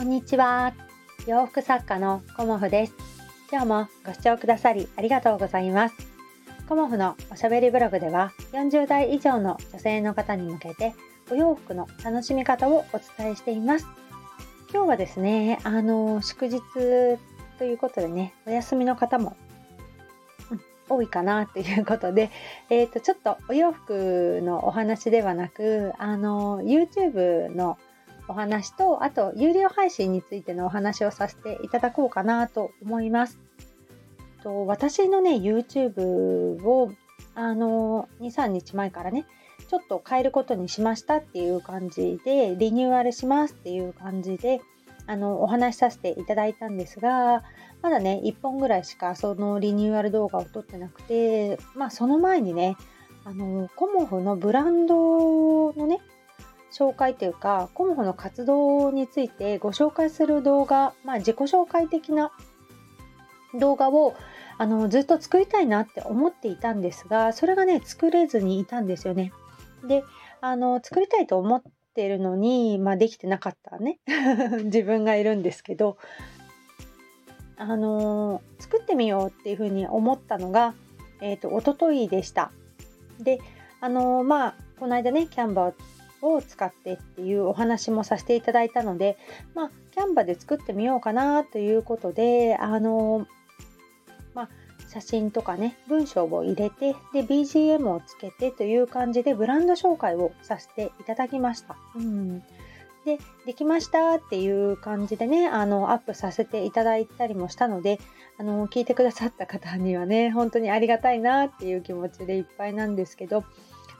[0.00, 0.72] こんにちは。
[1.26, 2.94] 洋服作家のコモフです。
[3.52, 5.94] 今日もご視聴くださりありがとうございます。
[6.66, 10.94] コモフのおしゃべりブログでは40代以上の女性の方に向けて
[11.30, 13.86] お洋服の楽しみ方をお伝えしています。
[14.72, 16.62] 今日はですね、あの祝日
[17.58, 19.36] ということでね、お休みの方も、
[20.88, 22.30] 多いかなということで、
[22.70, 27.76] えっ、ー、とちょっとお洋服のお話ではなく、あの YouTube の
[28.30, 33.40] お話と、あと、有料配信についてのお話をさせていただこうかなと思います。
[34.44, 36.92] と私のね、YouTube を、
[37.34, 39.26] あの、2、3日前からね、
[39.68, 44.60] ちょっと変えることにしましたっていう感じで、リニューアルしますっていう感じで、
[45.08, 47.42] あの、お話しさせていただいたんですが、
[47.82, 52.76] まだね、1本ぐらいしかそのリニューアル動画を撮ってなくて、まあ、その前にね、
[53.24, 55.98] あの、コモフのブランドのね、
[56.72, 62.32] 紹介というかコモフの活動についてご紹介する動画、まあ、自己紹介的な
[63.58, 64.14] 動画を
[64.58, 69.32] あのずっと作りたいなって思っていたんですがそれがね作れずにいたんですよね。
[69.86, 70.04] で
[70.40, 71.62] あの作りたいと思っ
[71.94, 73.98] てるのに、まあ、できてなかったね
[74.64, 75.96] 自分がいるんですけど
[77.56, 80.74] あの作ってみようっていうふうに思ったのが、
[81.20, 82.52] えーと、と一昨日でした。
[83.18, 83.40] で
[83.80, 85.74] あのまあこの間ねキャンバー
[86.22, 89.16] を使ってっていうお話もさせていただいたので、
[89.54, 93.26] まあ、キャンバで作ってみようかなということで、あの、
[94.34, 94.48] まあ、
[94.88, 101.76] 写真とかね、文章を入れて、で、BGM をつけてという感じでブランド紹介をさせていただきました。
[101.96, 102.42] うん
[103.04, 107.98] で、できましたっていう感じでね、あの、アップさせていただいたりもしたので、
[108.38, 113.44] あの、聞いてくださった方にはね、本当にありがたいなっていう気持ちでいっぱいなんですけど、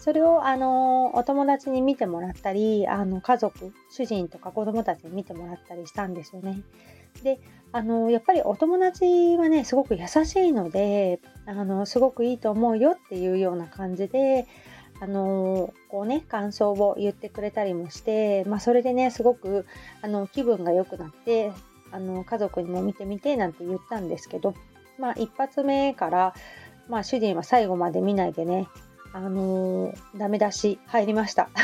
[0.00, 6.62] それをあのお友達に見てもらったりあの家族主人とか子供たちに見てもらったりしたんですよね。
[7.22, 7.40] で
[7.72, 14.46] あのやっぱりお友達はねすごく優しいのであのすごくいいと思うよっていうような感じで
[15.00, 19.66] あのこうね感想を言ってくれたりもして、まあ、それでねすごく
[20.02, 21.52] あの気分が良くなって
[21.90, 24.54] あの家族にも見てみてなんて言ったんですけど、
[24.98, 26.34] まあ、一発目から、
[26.88, 28.68] まあ、主人は最後まで見ないでね
[29.12, 31.48] あのー、ダメ出し入りました。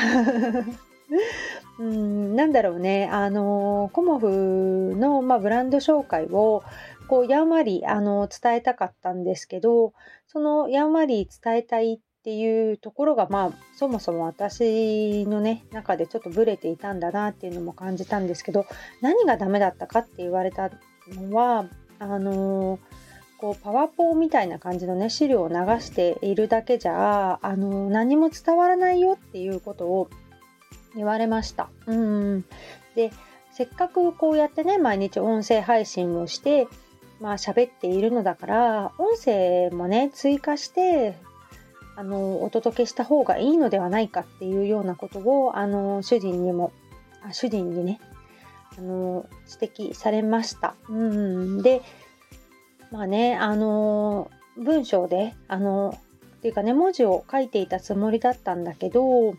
[1.78, 6.62] うん、なんだろうね、あのー、コモフの、まあ、ブランド紹介を
[7.08, 9.92] こうやんわり、あのー、伝えたかったんですけど
[10.26, 18.66] そのやんわり伝えたいっていうところが、まあ、そもそも私のね中でちょっとブレていたんだなっていうのも感じたんですけど
[19.00, 20.70] 何がダメだったかって言われた
[21.08, 21.66] のは
[21.98, 23.01] あのー
[23.42, 30.08] こうパワポみたいな感じのね資料を流しているだけじゃあの何も伝わらないよっていうことを
[30.94, 31.68] 言われました。
[31.86, 32.44] うん
[32.94, 33.10] で
[33.50, 36.68] せっかくこうやってね毎日音声配信をして
[37.20, 41.16] まあ喋っているのだから音声もね追加して
[41.96, 46.72] あのお届けした方がいいのではないかっていうようなことをあの主人にも
[47.28, 48.00] あ主人にね
[48.78, 49.26] あの
[49.60, 50.76] 指摘されました。
[50.88, 51.82] うんで
[52.92, 55.98] まあね、あのー、文章で、あのー、っ
[56.42, 59.34] ていうかね、文字を書いていたつもりだったんだけど、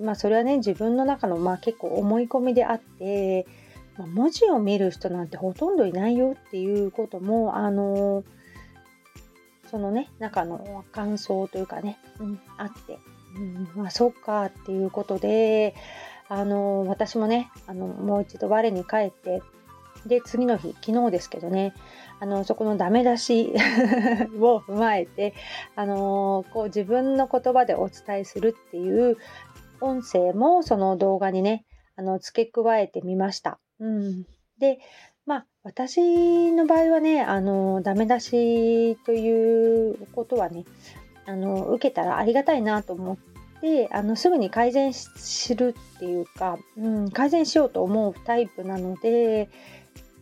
[0.00, 3.46] まあそれはね、自分の中のまあ結構思い込みであって、
[3.98, 8.24] まあ、文字を見る人なんてほとんどいないよっていうことも、あのー、
[9.70, 12.98] そのね、中の感想というかね、うん、あって、
[13.36, 15.74] うん、まあそっかっていうことで、
[16.28, 19.42] あの私もね、あのもう一度我に返って、
[20.06, 21.74] で、次の日、昨日ですけどね、
[22.18, 23.52] あのそこのダメ出し
[24.40, 25.34] を踏まえて、
[25.74, 29.16] あのこう自分の言葉でお伝えするっていう
[29.80, 31.64] 音声もその動画にね、
[31.96, 33.58] あの付け加えてみました。
[33.80, 34.26] うん、
[34.58, 34.78] で、
[35.26, 40.64] まあ私の場合はね、あのダメ出しということはね、
[41.26, 43.16] あの受けたらありがたいなと思っ
[43.60, 49.50] て、あのすぐに改善するっていうか、うん、改善しようと思うタイプなので、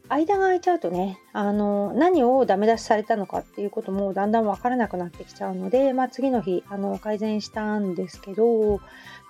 [0.08, 8.80] 間が空いちゃうとねあの何をダメ出しされたのかっていうこともだんだん分からなくなってきちゃうので、まあ、次の日あの改善したんですけど、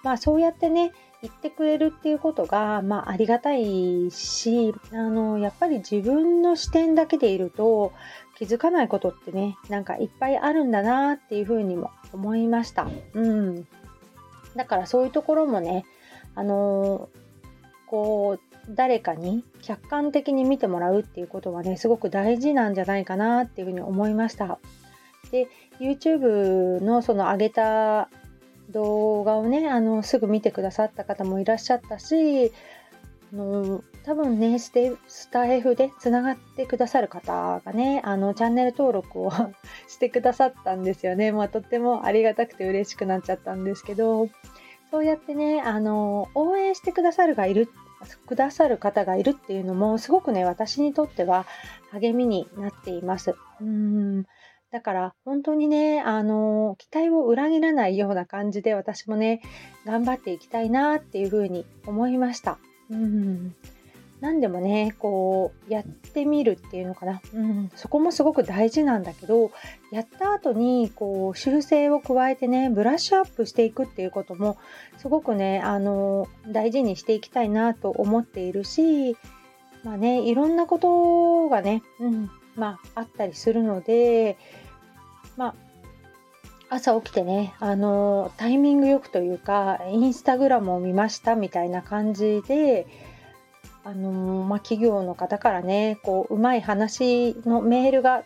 [0.03, 0.93] まあ、そうやってね
[1.23, 7.93] 言ってくれるっていうことが、まあ、ありがたいしあのやっぱり自分の視点だけでいると
[8.37, 12.89] 気づかないことってねなんかいっぱいあるんだなっていうふうにも思いました。
[13.15, 13.67] うん、
[14.57, 15.85] だからそういうところもね
[16.35, 17.09] あの
[17.87, 24.59] こう誰かに客観的に見てもらうっていうことはねすごく大事なんじゃないかなっていうふうに思いました。
[25.31, 25.49] で
[25.81, 28.09] YouTube のその上げた
[28.71, 32.53] 動画をねあのすぐ見てくださった方もいらっしゃったし
[33.35, 39.33] の多分ねステスタイフでつながってくださる方がねあのチャンネル登録を
[39.89, 44.29] してくださったんですよね、まあ、とってもありがたくて嬉しくなっちゃったんですけど
[44.91, 47.69] そうやってねあの応援してくださるがいる
[48.27, 51.47] くださる方がいるっていうのもすごくね私にとっては
[51.93, 53.35] 励みになっています。
[53.61, 54.25] うん
[54.75, 59.41] だから本当にね、あの期待を裏切らないような感じで私もね、
[59.87, 62.59] 頑張っていきたいなっていうふうに思いました。
[62.91, 63.55] うん。
[64.25, 67.21] 何でもね、こう、やってみるっていうのかな。
[67.35, 69.51] うん、そこもすごく大事なんだけど、
[69.93, 74.57] やった後に、こう、修正を加えてね、ブラッシュアップしていくっていうことも、
[74.97, 79.15] すごくね、あの、大事にしていきたいなと思っているし、
[79.83, 84.39] まあね、いろんなことがね、うん、まあ、あったりするので、
[85.37, 85.55] まあ、
[86.71, 92.87] 朝起きてね、あのタイミングよくというか、インスタグラムを見ましたみたいな感じで、
[93.85, 94.11] あの
[94.45, 98.25] まあ、企業の方からね、こう、うまい話のメールが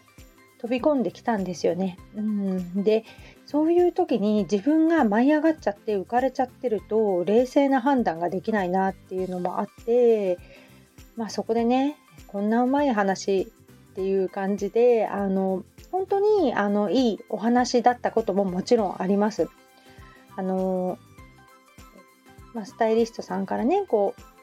[0.61, 1.99] 飛び込んできたんですよね。
[2.15, 3.05] うん、で、
[3.45, 10.39] そういう時に自分が舞い上がっちゃって浮かれちゃってると、冷静な判断ができないなっていうのもあって、
[11.17, 11.97] まあそこでね、
[12.29, 19.49] こんなうまい話っていう感じで、あの、本当にあのいいお話だったことももちろんあります。
[20.37, 20.99] あの
[22.55, 24.38] まあ、スタイリストさんからねこう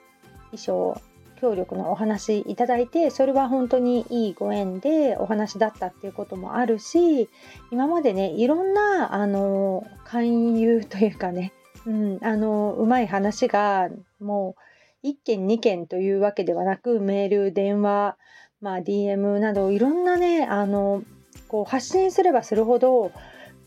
[0.56, 1.02] 衣装
[1.40, 7.30] 協力のお話いただいてそれは本当にいいご縁でお話だったっていうこともあるし
[7.72, 11.54] 今までねいろんなあの勧誘というかね、
[11.86, 14.56] うん、あのうまい話がも
[15.04, 18.18] う1件2件というわけではなくメール電話、
[18.62, 21.04] まあ、DM などいろんなねあの
[21.48, 23.12] こう発信すればするほど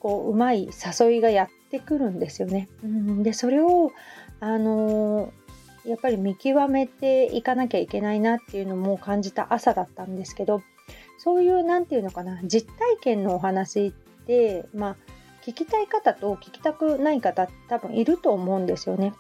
[0.00, 0.69] こううまい
[1.00, 2.69] 誘いがやってくるんですよね。
[2.82, 3.93] うん、でそれを
[4.41, 5.32] あの、
[5.88, 10.62] やっぱり見極めていかなきゃいけないなっていうのも感じた朝だったんですけど
[11.17, 13.93] そういう何て言うのかな実体験のお話っ
[14.26, 14.96] てまあ
[15.44, 19.14] 聞きたい方と聞きたくない方多分いると思うんですよね。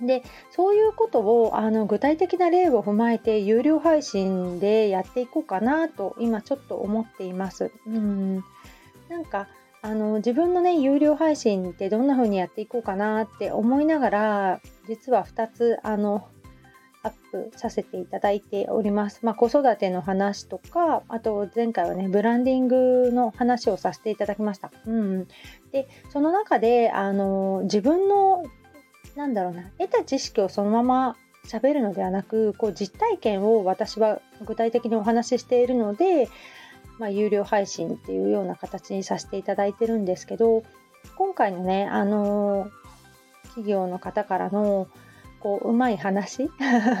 [0.00, 7.70] でそういうことをあの具体的な例を踏まえて有料配信でやっていこうかなと今ちょっと思っています。
[7.86, 8.44] うん
[9.08, 9.48] なんか
[9.84, 16.26] あの自分のね有料配信ってどんな風にやっていこうかなって思いながら実は2つあの
[17.02, 19.20] アップさせていただいております。
[19.22, 24.72] まあ、子育ての話とか、あと前回はね、ブランディングの話をさせていただきました。
[24.86, 25.28] うん、
[25.70, 28.46] で、その中で、あの自分の
[29.16, 31.16] なんだろうな得た知識をそのまま
[31.46, 36.30] 喋るのではなくこう実体験を私は具体的にお話ししているので、
[36.98, 40.62] まあ、有料配信っていうような形にさせていただいてるんですけど
[41.16, 42.70] 今回のね、あの、
[43.44, 44.88] 企業の方からの
[45.40, 46.48] こううまい話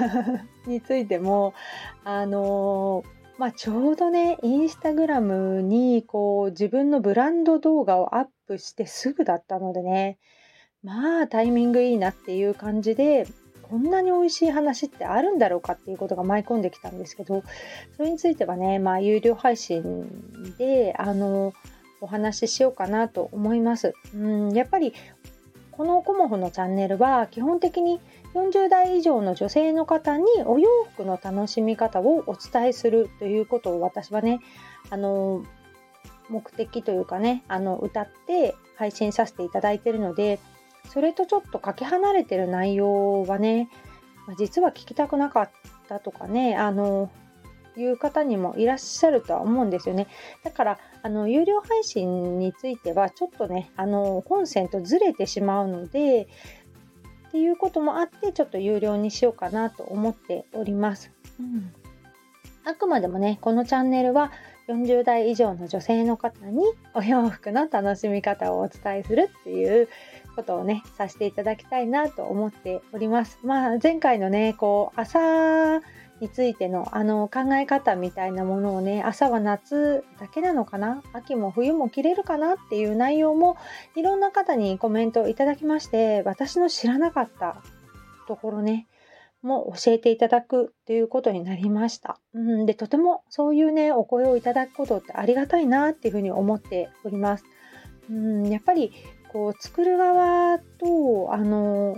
[0.66, 1.54] についても、
[2.04, 3.02] あの、
[3.38, 10.18] まあ、ちょうどねインスタグラムにこう自分のブランド動画をアップしてすぐだったのでね
[10.84, 13.26] まあタイミングいいなっていう感じで
[13.74, 17.42] こんなに美味しい話ってあるんだろうかっていうことが舞い込んできたんですけど
[17.96, 21.52] それについてはねまあ有料配信であの
[22.00, 23.94] お話ししようかなと思います。
[24.14, 24.94] うんやっぱり
[25.72, 28.00] このコモフのチャンネルは基本的に
[28.34, 34.38] 40代以上の女性の方にお洋服の楽しみ方をお伝えするということを私はね
[34.90, 35.44] あの
[36.28, 40.38] 目的というかねあの歌って配信させていただいているので
[40.88, 43.68] それとちょっとかけ離れてる内容はね、
[44.26, 45.50] ま実は聞きたくなかっ
[45.88, 47.10] たとかね、あの、
[47.76, 50.06] いう方にもいらっしゃるとは思うんですよね。
[50.44, 56.28] だから、あの、有料配信については、ちょっとね、あの、本線とずれてしまうので、
[57.28, 61.10] っていうこともあって、ちょっと有料にしようかなと思っております。
[61.40, 61.72] うん、
[62.64, 64.30] あくまでもね、このチャンネルは、
[64.68, 66.62] 40代以上の女性の方に
[66.94, 69.88] お洋服の楽しみ方をお伝えするっていう
[70.34, 73.38] ことをねさせていただきたいなと思っております。
[73.44, 75.80] まあ前回のねこう朝
[76.20, 81.02] についてのあの考え方みたいなものをね朝は夏だけなのかな？
[81.12, 83.56] 秋も冬も着れるかなっていう内容も
[83.96, 87.62] いろんな方にコメントいただきまして私の知らなかった
[88.28, 88.86] ところね
[89.42, 92.18] も教えていただくっていうことになりました。
[92.32, 97.44] うん、でとてもそういうねお声をいただくことってありがたいなっていうふうに思っております。
[98.08, 98.92] うん、やっぱり
[99.34, 101.96] こう作る側とあの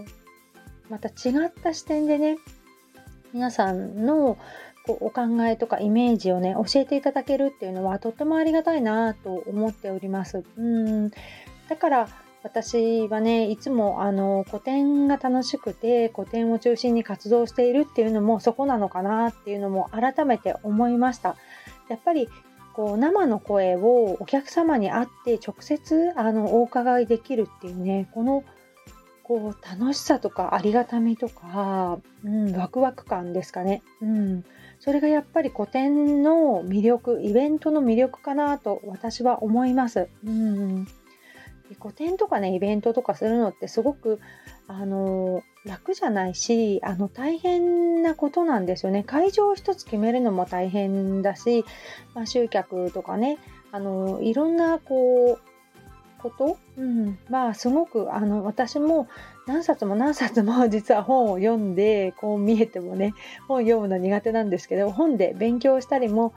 [0.89, 2.39] また違った視点でね
[3.35, 4.39] 皆さんの
[4.87, 10.45] こうお考えとかイメージをね教えていただけるっていうのはとってもありがたいなと思っております。
[10.57, 11.11] うん
[11.69, 12.09] だから
[12.43, 21.37] 私はねいつもあの古典が楽しくて古典を中心に活動しているっていうのもそこなのかなっていうのも改めて思いました
[21.89, 22.29] やっぱり
[22.77, 28.45] こう生の声をお客様に会って直接あのお伺いできるっていうねこの
[29.23, 34.45] こう楽しさとかありがたみとか、うん、ワクワク感ですかね、うん、
[34.79, 40.09] それがやっぱり古典の魅力イベントの魅力かなと私は思います。
[40.25, 40.87] うん。
[41.81, 44.21] 古典とかねイベントとかするのってすごく
[44.69, 49.03] あの楽じゃないしあの大変なことなんですよね。
[49.05, 51.65] 会場を一つ決めるのも大変だし、
[52.15, 53.39] まあ、集客とかね
[53.73, 55.57] あのいろんなこう
[56.19, 59.09] こと、うん、まあすごくあの私も
[59.47, 63.15] 何冊も何冊も 実は本を読んでこう見えてもね
[63.49, 66.33] 本読むの苦手なんですけど本で勉強したりも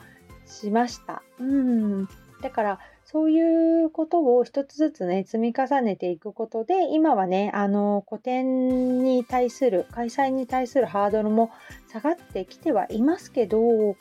[0.45, 1.21] しました。
[1.39, 2.07] うん、
[2.41, 2.79] だから
[3.11, 11.49] そういうことを一つずつね、積み重ねていくことで、今はね、あの、古典に対する、開催に対するハードルも
[11.91, 13.95] 下がってきてはいますけど、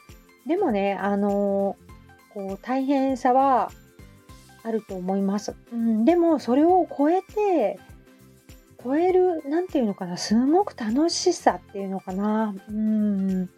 [0.46, 1.76] でもね、あの、
[2.34, 3.70] こう、大変さは
[4.62, 5.54] あると思います。
[5.72, 7.78] うん、でも、それを超えて、
[8.84, 12.54] 超える、何て言うのかな、すごく楽しさっていうのかな。
[12.68, 13.48] うん。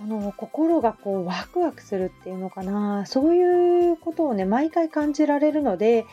[0.00, 6.06] この心がこうワクワクするっていうのかなそういうことをね毎回感じられるので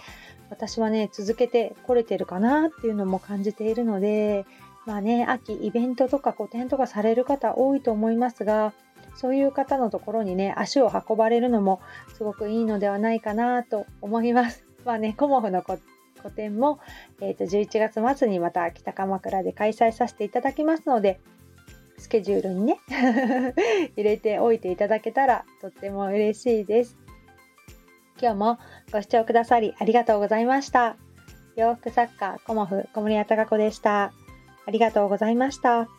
[0.49, 4.45] 私はね続けてこれてるかなっていうのも感じているので
[4.85, 8.73] まあね秋イベントとか個展とかされる方多いと思いますが
[9.15, 11.79] そういう方のところにね足を運ばれるのも
[12.13, 14.65] すごくいいのではないかなと思います。
[14.83, 15.79] まあねコモフの個
[16.35, 16.79] 展も、
[17.21, 21.21] えー、と11月末にまた北鎌倉で開催させていただきますので
[21.97, 22.79] スケジュールにね
[23.95, 26.97] 入れておいていただけたらとっても嬉しいです。
[28.19, 28.59] 今日も
[28.91, 30.95] ご視聴くださりありがとうございました。
[31.55, 34.13] 洋服作家コモフ小森屋隆子でした。
[34.65, 35.96] ありがとうございました。